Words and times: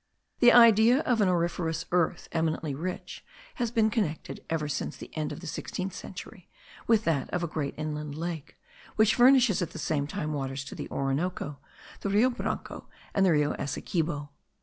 The 0.39 0.51
idea 0.51 1.01
of 1.01 1.21
an 1.21 1.29
auriferous 1.29 1.85
earth, 1.91 2.27
eminently 2.31 2.73
rich, 2.73 3.23
has 3.57 3.69
been 3.69 3.91
connected, 3.91 4.43
ever 4.49 4.67
since 4.67 4.97
the 4.97 5.15
end 5.15 5.31
of 5.31 5.41
the 5.41 5.45
sixteenth 5.45 5.93
century, 5.93 6.49
with 6.87 7.03
that 7.03 7.29
of 7.29 7.43
a 7.43 7.47
great 7.47 7.75
inland 7.77 8.15
lake, 8.15 8.57
which 8.95 9.13
furnishes 9.13 9.61
at 9.61 9.73
the 9.73 9.77
same 9.77 10.07
time 10.07 10.33
waters 10.33 10.63
to 10.63 10.73
the 10.73 10.89
Orinoco, 10.89 11.59
the 11.99 12.09
Rio 12.09 12.31
Branco 12.31 12.87
and 13.13 13.23
the 13.23 13.31
Rio 13.31 13.53
Essequibo. 13.59 14.31